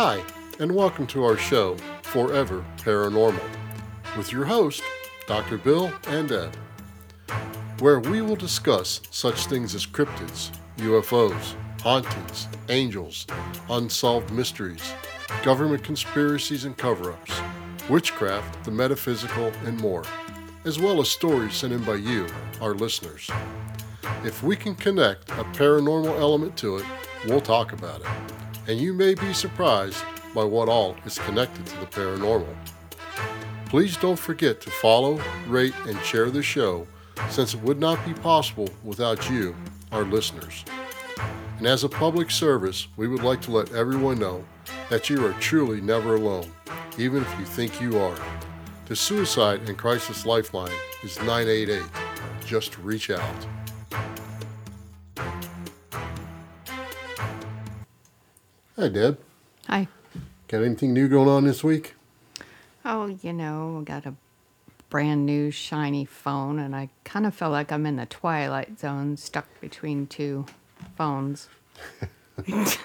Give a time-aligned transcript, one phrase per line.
[0.00, 0.22] Hi,
[0.60, 3.42] and welcome to our show, Forever Paranormal,
[4.16, 4.80] with your host,
[5.26, 5.58] Dr.
[5.58, 6.56] Bill and Ed,
[7.80, 13.26] where we will discuss such things as cryptids, UFOs, hauntings, angels,
[13.70, 14.92] unsolved mysteries,
[15.42, 17.32] government conspiracies and cover ups,
[17.90, 20.04] witchcraft, the metaphysical, and more,
[20.64, 22.28] as well as stories sent in by you,
[22.60, 23.28] our listeners.
[24.24, 26.86] If we can connect a paranormal element to it,
[27.26, 28.37] we'll talk about it.
[28.68, 30.04] And you may be surprised
[30.34, 32.54] by what all is connected to the paranormal.
[33.66, 36.86] Please don't forget to follow, rate, and share the show
[37.30, 39.56] since it would not be possible without you,
[39.90, 40.66] our listeners.
[41.56, 44.44] And as a public service, we would like to let everyone know
[44.90, 46.50] that you are truly never alone,
[46.98, 48.18] even if you think you are.
[48.86, 50.72] The Suicide and Crisis Lifeline
[51.02, 51.82] is 988.
[52.44, 53.46] Just reach out.
[58.78, 59.18] Hi, Deb.
[59.66, 59.88] Hi.
[60.46, 61.96] Got anything new going on this week?
[62.84, 64.14] Oh, you know, I got a
[64.88, 69.16] brand new shiny phone, and I kind of feel like I'm in the twilight zone,
[69.16, 70.46] stuck between two
[70.96, 71.48] phones.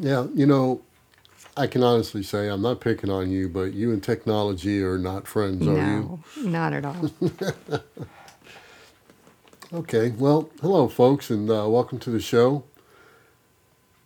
[0.00, 0.80] Yeah, you know,
[1.56, 5.26] I can honestly say I'm not picking on you, but you and technology are not
[5.26, 5.78] friends, are you?
[5.78, 7.10] no, not at all.
[9.72, 12.62] Okay, well, hello, folks, and uh, welcome to the show.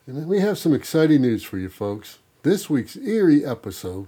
[0.09, 2.19] And we have some exciting news for you, folks.
[2.43, 4.07] This week's eerie episode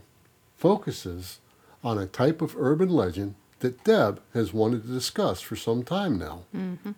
[0.57, 1.41] focuses
[1.85, 6.19] on a type of urban legend that Deb has wanted to discuss for some time
[6.19, 6.45] now.
[6.57, 6.93] Mm-hmm.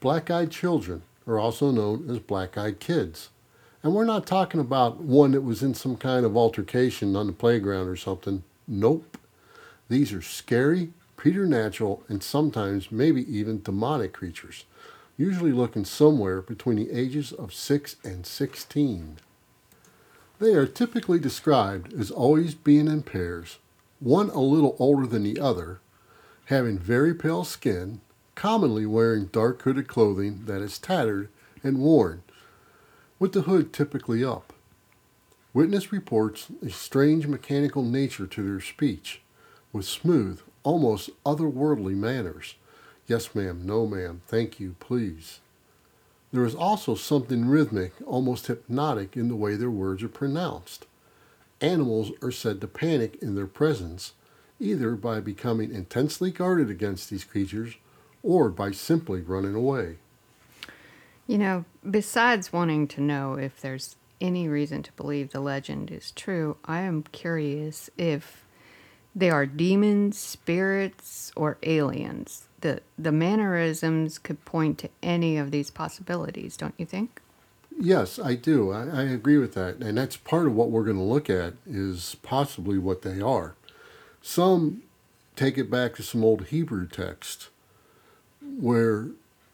[0.00, 3.30] Black eyed children are also known as black eyed kids.
[3.82, 7.32] And we're not talking about one that was in some kind of altercation on the
[7.32, 8.44] playground or something.
[8.68, 9.16] Nope.
[9.88, 14.66] These are scary, preternatural, and sometimes maybe even demonic creatures,
[15.20, 19.18] usually looking somewhere between the ages of 6 and 16.
[20.38, 23.58] They are typically described as always being in pairs,
[23.98, 25.80] one a little older than the other,
[26.46, 28.00] having very pale skin,
[28.34, 31.28] commonly wearing dark hooded clothing that is tattered
[31.62, 32.22] and worn,
[33.18, 34.54] with the hood typically up.
[35.52, 39.20] Witness reports a strange mechanical nature to their speech,
[39.70, 42.54] with smooth, almost otherworldly manners.
[43.10, 45.40] Yes, ma'am, no, ma'am, thank you, please.
[46.32, 50.86] There is also something rhythmic, almost hypnotic in the way their words are pronounced.
[51.60, 54.12] Animals are said to panic in their presence,
[54.60, 57.74] either by becoming intensely guarded against these creatures
[58.22, 59.96] or by simply running away.
[61.26, 66.12] you know, besides wanting to know if there's any reason to believe the legend is
[66.12, 68.44] true, I am curious if
[69.16, 72.46] they are demons, spirits, or aliens.
[72.60, 77.20] The, the mannerisms could point to any of these possibilities, don't you think?
[77.78, 78.70] Yes, I do.
[78.70, 79.76] I, I agree with that.
[79.76, 83.54] And that's part of what we're going to look at is possibly what they are.
[84.20, 84.82] Some
[85.36, 87.48] take it back to some old Hebrew text
[88.42, 89.08] where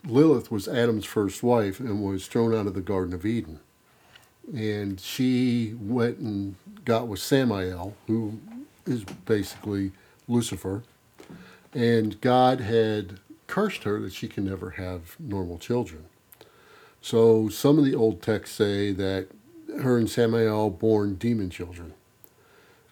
[0.04, 3.60] Lilith was Adam's first wife and was thrown out of the Garden of Eden.
[4.52, 8.40] And she went and got with Samael, who
[8.86, 9.92] is basically
[10.28, 10.82] Lucifer.
[11.76, 16.06] And God had cursed her that she can never have normal children.
[17.02, 19.28] So some of the old texts say that
[19.82, 21.92] her and Samael born demon children.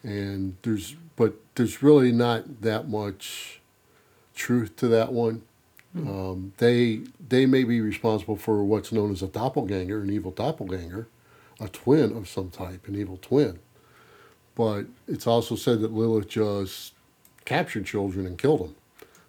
[0.03, 3.63] And there's but there's really not that much
[4.35, 5.43] truth to that one.
[5.97, 11.07] Um, they they may be responsible for what's known as a doppelganger, an evil doppelganger,
[11.59, 13.61] a twin of some type, an evil twin.
[14.55, 16.94] But it's also said that Lilith just
[17.45, 18.75] captured children and killed them.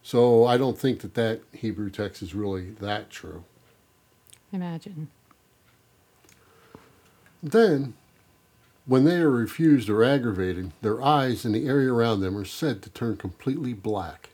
[0.04, 3.44] So I don't think that that Hebrew text is really that true.
[4.54, 5.10] Imagine.
[7.42, 7.94] Then,
[8.86, 12.82] when they are refused or aggravated, their eyes and the area around them are said
[12.84, 14.30] to turn completely black.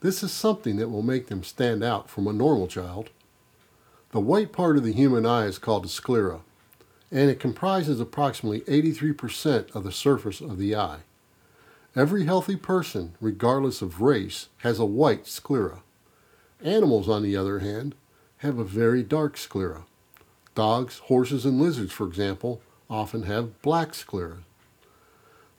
[0.00, 3.10] This is something that will make them stand out from a normal child.
[4.10, 6.40] The white part of the human eye is called the sclera,
[7.10, 11.00] and it comprises approximately 83% of the surface of the eye.
[11.94, 15.82] Every healthy person, regardless of race, has a white sclera.
[16.64, 17.94] Animals, on the other hand,
[18.38, 19.84] have a very dark sclera.
[20.54, 24.38] Dogs, horses, and lizards, for example, often have black sclera.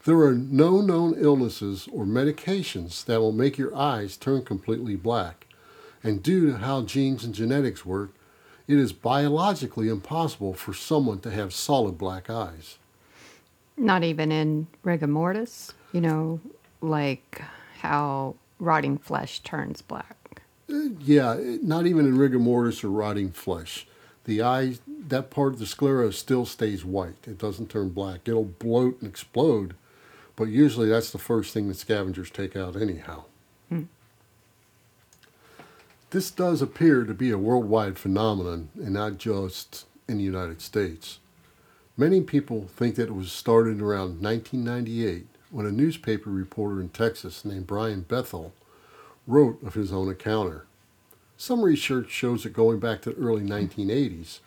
[0.06, 5.46] There are no known illnesses or medications that will make your eyes turn completely black.
[6.04, 8.12] And due to how genes and genetics work,
[8.68, 12.80] it is biologically impossible for someone to have solid black eyes.
[13.78, 16.40] Not even in rigor mortis, you know,
[16.82, 17.42] like
[17.80, 20.42] how rotting flesh turns black.
[20.68, 23.86] Yeah, not even in rigor mortis or rotting flesh.
[24.26, 27.28] the eye, that part of the sclera still stays white.
[27.28, 28.22] It doesn't turn black.
[28.26, 29.76] It'll bloat and explode,
[30.38, 33.26] but usually that's the first thing that scavengers take out anyhow.
[33.68, 33.84] Hmm.
[36.12, 41.20] This does appear to be a worldwide phenomenon and not just in the United States.
[41.96, 47.46] Many people think that it was started around 1998 when a newspaper reporter in Texas
[47.46, 48.52] named Brian Bethel
[49.28, 50.66] wrote of his own encounter.
[51.38, 54.40] Some research shows it going back to the early 1980s.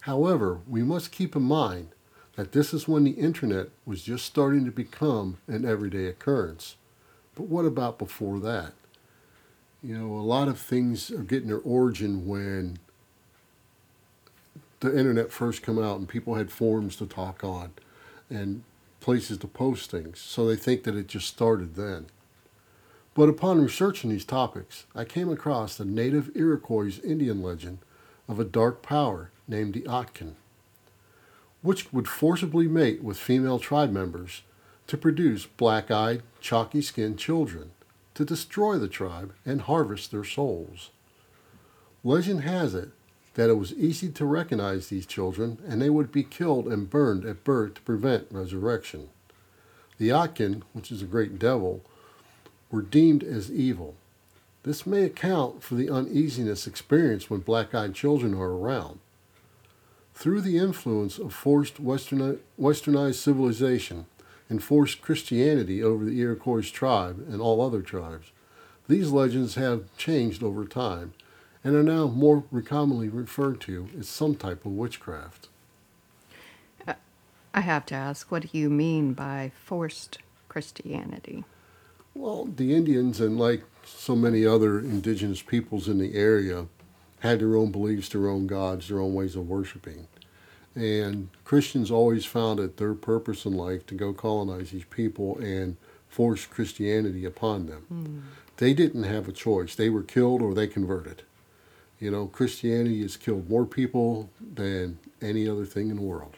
[0.00, 1.88] However, we must keep in mind
[2.36, 6.76] that this is when the internet was just starting to become an everyday occurrence.
[7.34, 8.72] But what about before that?
[9.82, 12.78] You know, a lot of things are getting their origin when
[14.84, 17.72] the internet first come out and people had forums to talk on
[18.30, 18.62] and
[19.00, 20.18] places to post things.
[20.18, 22.06] So they think that it just started then.
[23.14, 27.78] But upon researching these topics, I came across the native Iroquois Indian legend
[28.28, 30.34] of a dark power named the Otkin,
[31.62, 34.42] which would forcibly mate with female tribe members
[34.86, 37.70] to produce black eyed, chalky skinned children
[38.14, 40.90] to destroy the tribe and harvest their souls.
[42.02, 42.90] Legend has it
[43.34, 47.24] that it was easy to recognize these children and they would be killed and burned
[47.24, 49.08] at birth to prevent resurrection.
[49.98, 51.82] The Otkin, which is a great devil,
[52.70, 53.94] were deemed as evil.
[54.62, 59.00] This may account for the uneasiness experienced when black eyed children are around.
[60.14, 64.06] Through the influence of forced westernized civilization
[64.48, 68.30] and forced Christianity over the Iroquois tribe and all other tribes,
[68.88, 71.14] these legends have changed over time
[71.64, 75.48] and are now more commonly referred to as some type of witchcraft.
[77.56, 80.18] I have to ask, what do you mean by forced
[80.48, 81.44] Christianity?
[82.12, 86.66] Well, the Indians and like so many other indigenous peoples in the area
[87.20, 90.08] had their own beliefs, their own gods, their own ways of worshiping.
[90.74, 95.76] And Christians always found it their purpose in life to go colonize these people and
[96.08, 97.86] force Christianity upon them.
[97.92, 98.22] Mm.
[98.56, 99.76] They didn't have a choice.
[99.76, 101.22] They were killed or they converted.
[102.00, 106.36] You know, Christianity has killed more people than any other thing in the world.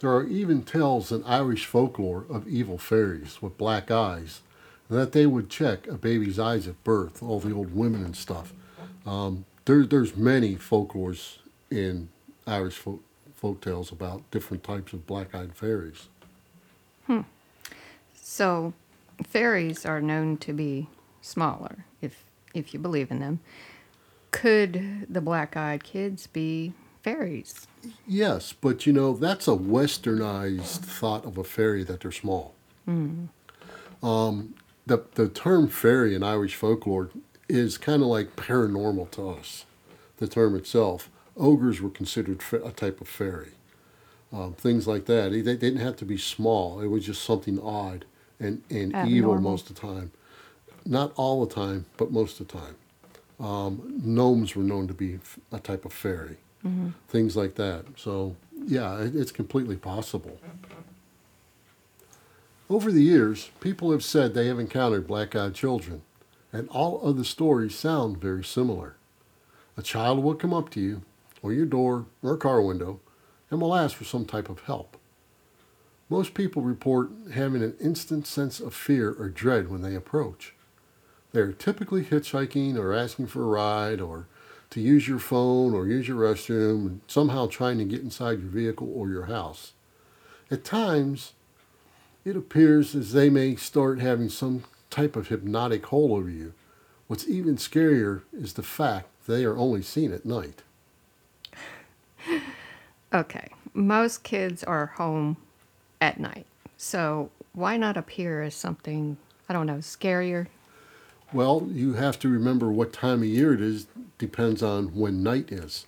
[0.00, 4.40] There are even tales in Irish folklore of evil fairies with black eyes,
[4.88, 8.16] and that they would check a baby's eyes at birth, all the old women and
[8.16, 8.52] stuff.
[9.06, 11.38] Um, there, there's many folklores
[11.70, 12.08] in
[12.48, 13.02] Irish folk,
[13.36, 16.08] folk tales about different types of black-eyed fairies.
[17.06, 17.20] Hmm.
[18.14, 18.72] So,
[19.24, 20.88] fairies are known to be
[21.20, 22.24] smaller, if
[22.54, 23.40] if you believe in them.
[24.30, 26.72] Could the black-eyed kids be
[27.02, 27.66] fairies?
[28.06, 32.54] Yes, but you know, that's a westernized thought of a fairy that they're small.
[32.88, 33.28] Mm.
[34.02, 34.54] Um,
[34.86, 37.10] the, the term fairy in Irish folklore
[37.48, 39.64] is kind of like paranormal to us,
[40.16, 41.10] the term itself.
[41.36, 43.52] Ogres were considered a type of fairy.
[44.32, 45.30] Um, things like that.
[45.30, 46.80] They, they, didn't have to be small.
[46.80, 48.06] It was just something odd
[48.40, 50.10] and, and evil most of the time.
[50.84, 52.76] Not all the time, but most of the time.
[53.40, 55.18] Um, gnomes were known to be
[55.50, 56.36] a type of fairy
[56.66, 56.90] mm-hmm.
[57.08, 57.84] things like that.
[57.96, 58.36] So,
[58.66, 60.38] yeah, it, it's completely possible.
[62.70, 66.02] Over the years, people have said they have encountered black eyed children,
[66.52, 68.96] and all of the stories sound very similar.
[69.76, 71.02] A child will come up to you,
[71.42, 73.00] or your door, or car window,
[73.50, 74.96] and will ask for some type of help.
[76.08, 80.54] Most people report having an instant sense of fear or dread when they approach.
[81.32, 84.26] They are typically hitchhiking or asking for a ride or
[84.70, 88.90] to use your phone or use your restroom somehow trying to get inside your vehicle
[88.94, 89.72] or your house.
[90.50, 91.32] At times,
[92.24, 96.52] it appears as they may start having some type of hypnotic hold over you.
[97.06, 100.62] What's even scarier is the fact they are only seen at night.
[103.12, 105.36] Okay, most kids are home
[106.00, 106.46] at night,
[106.76, 110.46] so why not appear as something, I don't know, scarier,
[111.32, 113.86] well, you have to remember what time of year it is,
[114.18, 115.86] depends on when night is.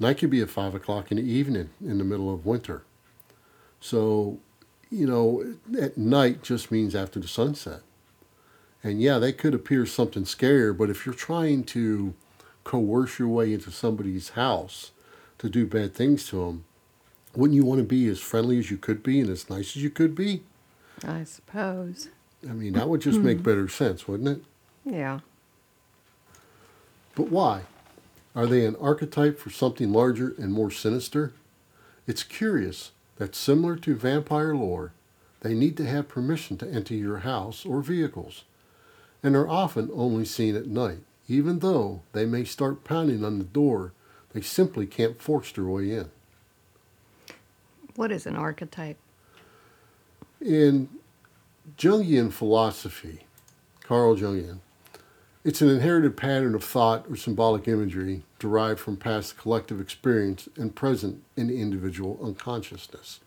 [0.00, 2.82] Night could be at 5 o'clock in the evening in the middle of winter.
[3.80, 4.38] So,
[4.90, 7.80] you know, at night just means after the sunset.
[8.82, 12.14] And yeah, they could appear something scarier, but if you're trying to
[12.62, 14.92] coerce your way into somebody's house
[15.38, 16.64] to do bad things to them,
[17.34, 19.82] wouldn't you want to be as friendly as you could be and as nice as
[19.82, 20.42] you could be?
[21.04, 22.08] I suppose.
[22.48, 23.42] I mean, that would just make hmm.
[23.42, 24.44] better sense, wouldn't it?
[24.88, 25.20] Yeah.
[27.14, 27.62] But why?
[28.34, 31.32] Are they an archetype for something larger and more sinister?
[32.06, 34.92] It's curious that, similar to vampire lore,
[35.40, 38.44] they need to have permission to enter your house or vehicles,
[39.22, 43.44] and are often only seen at night, even though they may start pounding on the
[43.44, 43.92] door,
[44.32, 46.10] they simply can't force their way in.
[47.94, 48.96] What is an archetype?
[50.40, 50.88] In
[51.76, 53.24] Jungian philosophy,
[53.82, 54.60] Carl Jungian,
[55.48, 60.74] it's an inherited pattern of thought or symbolic imagery derived from past collective experience and
[60.74, 63.20] present in the individual unconsciousness.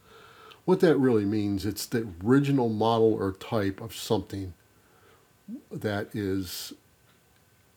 [0.63, 4.53] What that really means, it's the original model or type of something
[5.71, 6.73] that is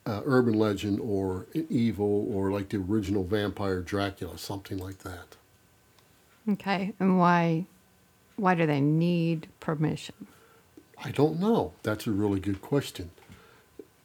[0.04, 5.36] uh, urban legend or evil or like the original vampire Dracula, something like that.
[6.50, 7.64] Okay, and why
[8.36, 10.26] why do they need permission?
[11.02, 11.72] I don't know.
[11.82, 13.10] That's a really good question.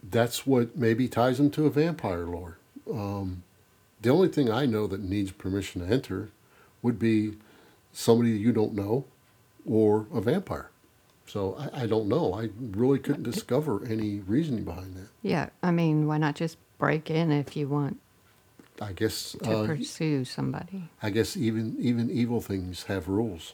[0.01, 2.58] That's what maybe ties them to a vampire lore.
[2.91, 3.44] Um,
[4.01, 6.29] the only thing I know that needs permission to enter
[6.82, 7.34] would be
[7.91, 9.06] somebody you don't know
[9.65, 10.70] or a vampire.
[11.27, 12.34] So I, I don't know.
[12.34, 15.10] I really couldn't discover any reasoning behind that.
[15.22, 18.00] Yeah, I mean, why not just break in if you want
[18.82, 20.89] I guess to uh, pursue somebody?
[21.03, 23.53] I guess even even evil things have rules.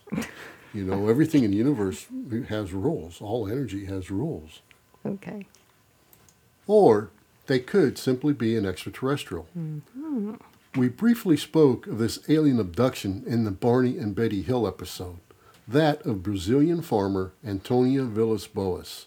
[0.74, 2.06] you know, everything in the universe
[2.50, 3.20] has rules.
[3.22, 4.62] All energy has rules.
[5.06, 5.46] Okay.
[6.67, 7.10] Or
[7.48, 9.48] they could simply be an extraterrestrial.
[9.57, 10.36] Mm-hmm.
[10.75, 15.19] We briefly spoke of this alien abduction in the Barney and Betty Hill episode,
[15.67, 19.05] that of Brazilian farmer Antonio Villas Boas.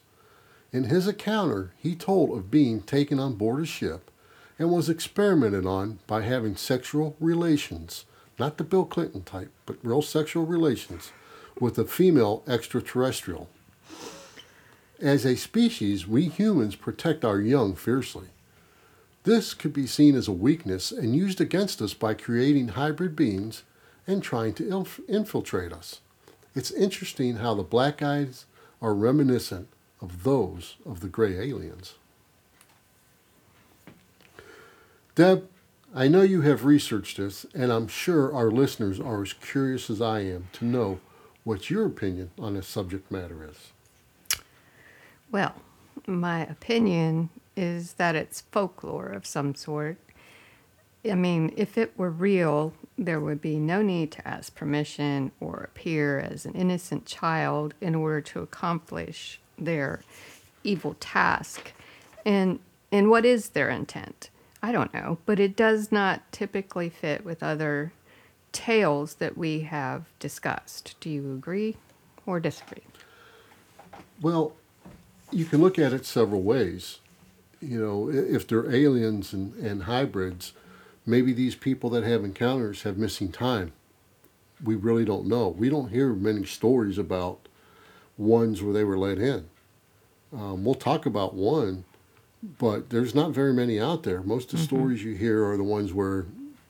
[0.72, 4.10] In his encounter, he told of being taken on board a ship
[4.58, 8.04] and was experimented on by having sexual relations,
[8.38, 11.12] not the Bill Clinton type, but real sexual relations,
[11.60, 13.48] with a female extraterrestrial.
[15.00, 18.28] As a species, we humans protect our young fiercely.
[19.22, 23.62] This could be seen as a weakness and used against us by creating hybrid beings
[24.08, 26.00] and trying to inf- infiltrate us.
[26.54, 28.46] It's interesting how the black eyes
[28.82, 29.68] are reminiscent
[30.00, 31.94] of those of the gray aliens.
[35.14, 35.48] Deb,
[35.94, 40.00] I know you have researched this, and I'm sure our listeners are as curious as
[40.00, 41.00] I am to know
[41.44, 43.72] what your opinion on this subject matter is.
[45.30, 45.54] Well,
[46.06, 49.98] my opinion is that it's folklore of some sort.
[51.08, 55.68] I mean, if it were real, there would be no need to ask permission or
[55.70, 60.02] appear as an innocent child in order to accomplish their
[60.64, 61.72] evil task.
[62.24, 62.58] And
[62.90, 64.30] and what is their intent?
[64.62, 67.92] I don't know, but it does not typically fit with other
[68.50, 70.96] tales that we have discussed.
[71.00, 71.76] Do you agree
[72.26, 72.82] or disagree?
[74.20, 74.52] Well,
[75.30, 76.98] you can look at it several ways.
[77.60, 80.52] You know, if they're aliens and, and hybrids,
[81.04, 83.72] maybe these people that have encounters have missing time.
[84.62, 85.48] We really don't know.
[85.48, 87.48] We don't hear many stories about
[88.16, 89.48] ones where they were let in.
[90.32, 91.84] Um, we'll talk about one,
[92.42, 94.22] but there's not very many out there.
[94.22, 96.26] Most of the stories you hear are the ones where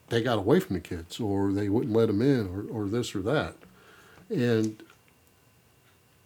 [0.08, 3.14] they got away from the kids or they wouldn't let them in or, or this
[3.14, 3.56] or that.
[4.30, 4.82] And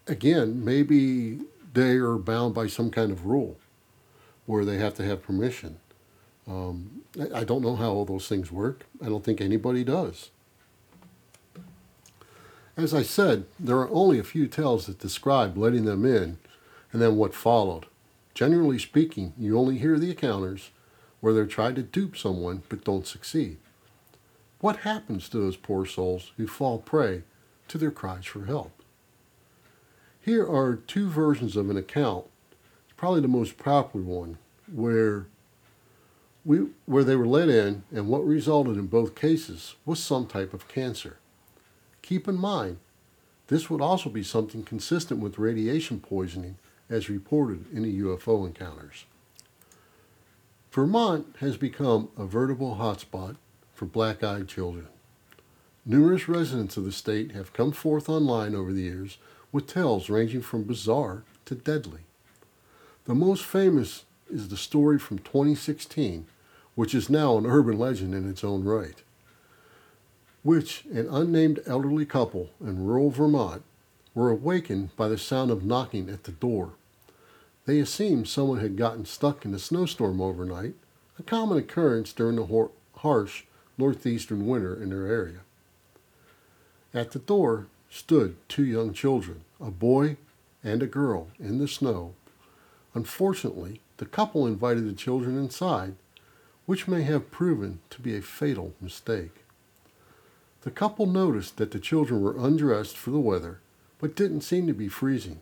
[0.07, 1.41] again, maybe
[1.73, 3.59] they are bound by some kind of rule
[4.47, 5.79] where they have to have permission.
[6.47, 7.03] Um,
[7.35, 8.85] I don't know how all those things work.
[9.01, 10.31] I don't think anybody does.
[12.77, 16.39] As I said, there are only a few tales that describe letting them in
[16.93, 17.87] and then what followed.
[18.35, 20.71] Generally speaking, you only hear the encounters
[21.21, 23.59] where they're trying to dupe someone but don't succeed.
[24.61, 27.23] What happens to those poor souls who fall prey
[27.69, 28.82] to their cries for help?
[30.23, 32.27] Here are two versions of an account,
[32.85, 34.39] It's probably the most popular one,
[34.73, 35.27] where
[36.45, 40.55] we where they were let in and what resulted in both cases was some type
[40.55, 41.17] of cancer.
[42.03, 42.79] Keep in mind,
[43.49, 46.57] this would also be something consistent with radiation poisoning
[46.89, 49.07] as reported in the UFO encounters.
[50.71, 53.37] Vermont has become a veritable hotspot
[53.75, 54.87] for black eyed children.
[55.85, 59.19] Numerous residents of the state have come forth online over the years
[59.53, 62.01] with tales ranging from bizarre to deadly.
[63.05, 66.27] The most famous is the story from 2016,
[66.75, 69.03] which is now an urban legend in its own right,
[70.43, 73.63] which an unnamed elderly couple in rural Vermont
[74.15, 76.73] were awakened by the sound of knocking at the door.
[77.67, 80.75] They assumed someone had gotten stuck in a snowstorm overnight,
[81.19, 83.45] a common occurrence during the harsh
[83.79, 85.41] northeastern winter in their area.
[86.95, 90.17] At the door stood two young children, a boy
[90.65, 92.15] and a girl, in the snow.
[92.95, 95.95] Unfortunately, the couple invited the children inside,
[96.65, 99.45] which may have proven to be a fatal mistake.
[100.63, 103.61] The couple noticed that the children were undressed for the weather,
[103.99, 105.41] but didn't seem to be freezing.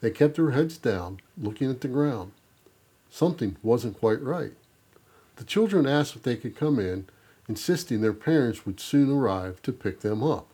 [0.00, 2.32] They kept their heads down, looking at the ground.
[3.08, 4.52] Something wasn't quite right.
[5.36, 7.06] The children asked if they could come in,
[7.48, 10.48] insisting their parents would soon arrive to pick them up.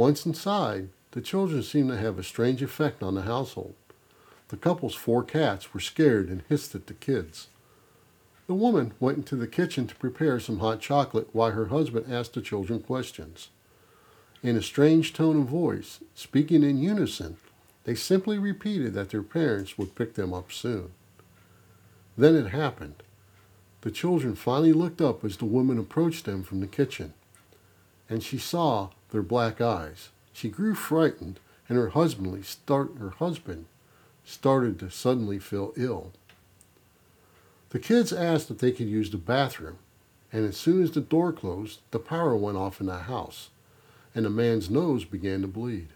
[0.00, 3.74] Once inside, the children seemed to have a strange effect on the household.
[4.48, 7.48] The couple's four cats were scared and hissed at the kids.
[8.46, 12.32] The woman went into the kitchen to prepare some hot chocolate while her husband asked
[12.32, 13.50] the children questions.
[14.42, 17.36] In a strange tone of voice, speaking in unison,
[17.84, 20.92] they simply repeated that their parents would pick them up soon.
[22.16, 23.02] Then it happened.
[23.82, 27.12] The children finally looked up as the woman approached them from the kitchen,
[28.08, 30.10] and she saw their black eyes.
[30.32, 33.66] She grew frightened, and her husbandly start her husband
[34.24, 36.12] started to suddenly feel ill.
[37.70, 39.78] The kids asked if they could use the bathroom,
[40.32, 43.50] and as soon as the door closed, the power went off in the house,
[44.14, 45.88] and the man's nose began to bleed.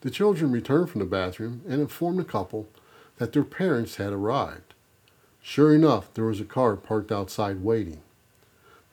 [0.00, 2.68] The children returned from the bathroom and informed the couple
[3.18, 4.74] that their parents had arrived.
[5.40, 8.00] Sure enough, there was a car parked outside waiting.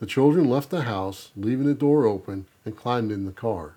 [0.01, 3.75] The children left the house, leaving the door open, and climbed in the car.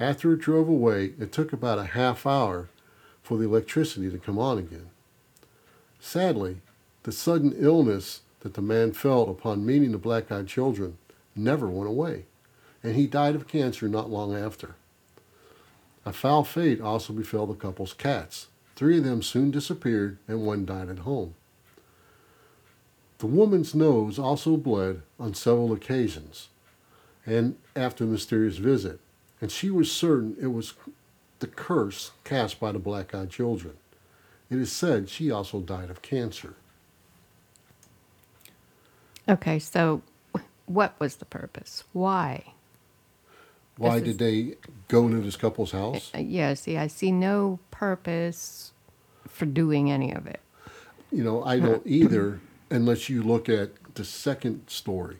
[0.00, 2.70] After it drove away, it took about a half hour
[3.22, 4.88] for the electricity to come on again.
[6.00, 6.62] Sadly,
[7.02, 10.96] the sudden illness that the man felt upon meeting the black eyed children
[11.36, 12.24] never went away,
[12.82, 14.74] and he died of cancer not long after.
[16.06, 18.48] A foul fate also befell the couple's cats.
[18.74, 21.34] Three of them soon disappeared, and one died at home.
[23.20, 26.48] The woman's nose also bled on several occasions,
[27.26, 28.98] and after the mysterious visit,
[29.42, 30.72] and she was certain it was
[31.40, 33.74] the curse cast by the black eyed children.
[34.48, 36.54] It is said she also died of cancer.
[39.28, 40.00] Okay, so
[40.64, 41.84] what was the purpose?
[41.92, 42.54] Why?
[43.76, 44.56] Why is- did they
[44.88, 46.10] go into this couple's house?
[46.14, 48.72] Uh, Yeah, see, I see no purpose
[49.28, 50.40] for doing any of it.
[51.12, 55.18] You know, I don't either, unless you look at the second story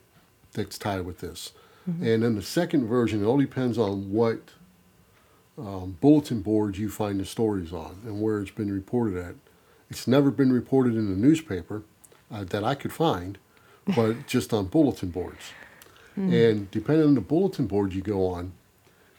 [0.52, 1.52] that's tied with this.
[2.04, 4.50] And in the second version, it all depends on what
[5.58, 9.34] um, bulletin boards you find the stories on and where it's been reported at.
[9.90, 11.82] It's never been reported in the newspaper
[12.30, 13.38] uh, that I could find,
[13.96, 15.52] but just on bulletin boards.
[16.16, 18.52] And depending on the bulletin board you go on,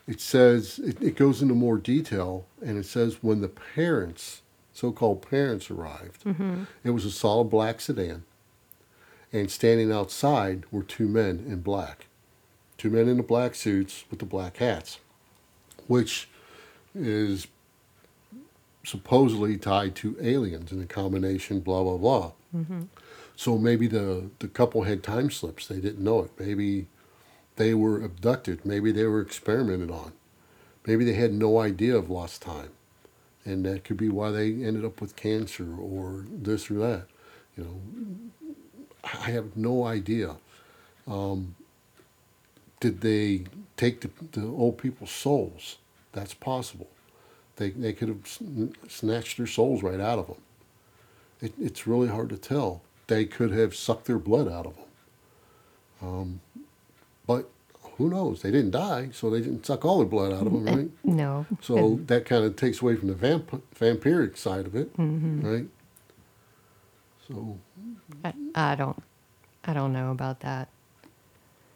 [0.07, 4.41] it says it, it goes into more detail and it says when the parents
[4.73, 6.23] so-called parents arrived.
[6.23, 6.63] Mm-hmm.
[6.83, 8.23] It was a solid black sedan
[9.33, 12.07] and standing outside were two men in black.
[12.77, 14.99] Two men in the black suits with the black hats
[15.87, 16.29] which
[16.95, 17.47] is
[18.83, 22.31] supposedly tied to aliens in a combination blah blah blah.
[22.55, 22.83] Mm-hmm.
[23.35, 25.67] So maybe the the couple had time slips.
[25.67, 26.31] They didn't know it.
[26.39, 26.87] Maybe
[27.57, 28.65] they were abducted.
[28.65, 30.13] Maybe they were experimented on.
[30.87, 32.69] Maybe they had no idea of lost time
[33.45, 37.07] and that could be why they ended up with cancer or this or that
[37.57, 37.81] you know.
[39.03, 40.35] I have no idea.
[41.07, 41.55] Um,
[42.79, 43.45] did they
[43.77, 45.77] take the, the old people's souls?
[46.13, 46.87] That's possible.
[47.55, 50.41] They, they could have sn- snatched their souls right out of them.
[51.41, 52.81] It, it's really hard to tell.
[53.07, 54.85] They could have sucked their blood out of them.
[56.01, 56.41] Um,
[57.27, 57.49] but
[57.97, 60.65] who knows they didn't die so they didn't suck all their blood out of them
[60.65, 61.45] right No.
[61.61, 65.41] so that kind of takes away from the vamp- vampiric side of it, mm-hmm.
[65.47, 65.67] right?
[67.27, 67.57] So
[68.23, 69.01] I, I don't,
[69.63, 70.69] I don't know about that.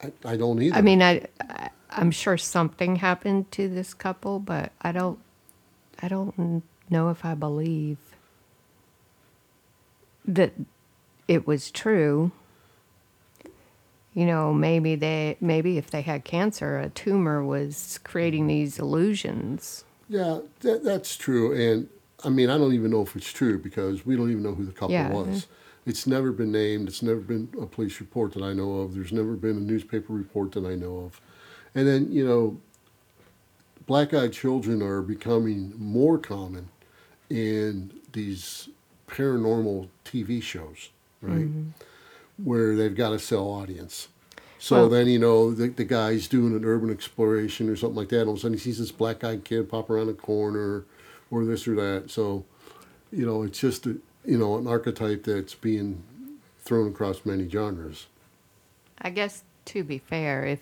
[0.03, 0.75] I, I don't either.
[0.75, 5.19] I mean, I, I, I'm sure something happened to this couple, but I don't,
[6.01, 7.97] I don't know if I believe
[10.25, 10.53] that
[11.27, 12.31] it was true.
[14.15, 19.83] You know, maybe they, maybe if they had cancer, a tumor was creating these illusions.
[20.09, 21.53] yeah, that, that's true.
[21.53, 21.89] And
[22.23, 24.65] I mean, I don't even know if it's true because we don't even know who
[24.65, 25.11] the couple Yeah.
[25.11, 25.27] was.
[25.27, 25.89] Mm-hmm.
[25.89, 26.87] It's never been named.
[26.87, 28.95] It's never been a police report that I know of.
[28.95, 31.21] There's never been a newspaper report that I know of.
[31.75, 32.59] And then, you know,
[33.85, 36.69] black eyed children are becoming more common
[37.29, 38.69] in these
[39.07, 40.89] paranormal TV shows,
[41.21, 41.41] right?
[41.47, 41.69] Mm-hmm.
[42.37, 44.07] Where they've got to sell audience.
[44.59, 48.09] So Well- then, you know, the, the guy's doing an urban exploration or something like
[48.09, 48.21] that.
[48.21, 50.85] And all of a sudden he sees this black eyed kid pop around a corner
[51.31, 52.09] or this or that.
[52.09, 52.45] So,
[53.11, 56.03] you know, it's just, a, you know, an archetype that's being
[56.59, 58.07] thrown across many genres.
[58.99, 60.59] I guess to be fair, if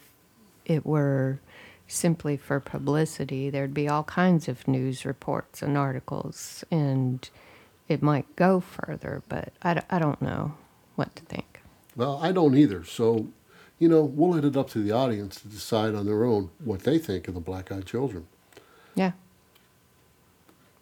[0.66, 1.40] it were
[1.88, 7.30] simply for publicity, there'd be all kinds of news reports and articles, and
[7.88, 10.56] it might go further, but I, d- I don't know
[10.96, 11.53] what to think.
[11.96, 12.84] Well, I don't either.
[12.84, 13.28] So,
[13.80, 16.82] you know, we'll let it up to the audience to decide on their own what
[16.82, 18.28] they think of the black eyed children.
[18.96, 19.12] Yeah.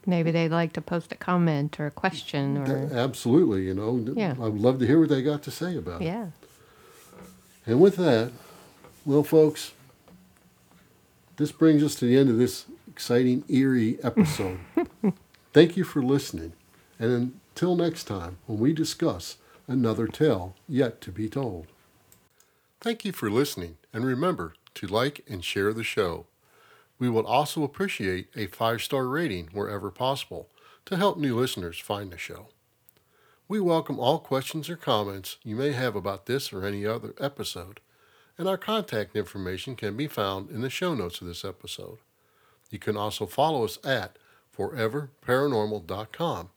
[0.06, 4.04] Maybe they'd like to post a comment or a question or Absolutely, you know.
[4.16, 4.36] Yeah.
[4.42, 6.06] I would love to hear what they got to say about it.
[6.06, 6.28] yeah.
[7.66, 8.32] And with that,
[9.06, 9.74] well, folks,
[11.38, 14.60] this brings us to the end of this exciting, eerie episode.
[15.54, 16.54] Thank you for listening.
[16.98, 19.38] And until next time, when we discuss
[19.72, 21.68] another tale yet to be told.
[22.82, 26.26] Thank you for listening, and remember to like and share the show.
[27.00, 30.50] We would also appreciate a five star rating wherever possible
[30.86, 32.48] to help new listeners find the show.
[33.48, 37.80] We welcome all questions or comments you may have about this or any other episode,
[38.38, 41.98] and our contact information can be found in the show notes of this episode.
[42.70, 44.18] You can also follow us at
[44.58, 46.50] foreverparanormal.com.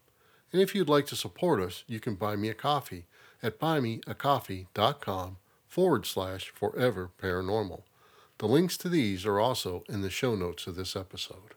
[0.54, 3.06] And if you'd like to support us, you can buy me a coffee
[3.42, 7.82] at buymeacoffee.com forward slash forever paranormal.
[8.38, 11.54] The links to these are also in the show notes of this episode.